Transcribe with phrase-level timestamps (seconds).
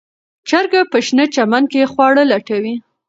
[0.49, 2.75] چرګه په شنه چمن کې خواړه لټوي.